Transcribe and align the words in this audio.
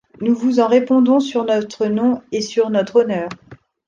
Nous 0.19 0.33
vous 0.33 0.59
en 0.59 0.67
répondons 0.67 1.19
sur 1.19 1.43
notre 1.43 1.85
nom 1.85 2.23
et 2.31 2.41
sur 2.41 2.71
notre 2.71 3.01
honneur. 3.03 3.29